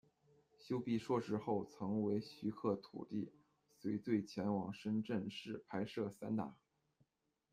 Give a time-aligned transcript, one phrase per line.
[0.57, 3.31] 修毕硕士后曾为徐克徒弟，
[3.79, 6.45] 随队前往深圳市拍摄《散打》。